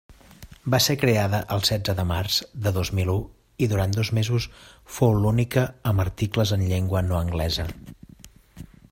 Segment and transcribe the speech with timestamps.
[0.73, 3.17] Va ser creada el setze de març de dos mil u
[3.65, 4.47] i, durant dos mesos,
[4.95, 7.67] fou l'única amb articles en llengua no anglesa.